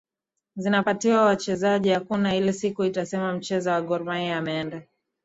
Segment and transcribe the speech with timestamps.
[0.55, 4.81] zinapatiwa wachezaji hakuna ile siku itasema mchezaji wa gormahia ameenda